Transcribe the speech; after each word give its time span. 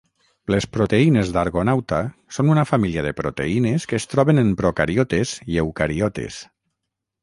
Les 0.53 0.65
proteïnes 0.77 1.33
d'argonauta 1.35 1.99
són 2.39 2.51
una 2.55 2.65
família 2.71 3.05
de 3.09 3.13
proteïnes 3.21 3.89
que 3.93 4.01
es 4.03 4.11
troben 4.17 4.47
en 4.47 4.53
procariotes 4.65 5.39
i 5.55 5.65
eucariotes. 5.67 6.47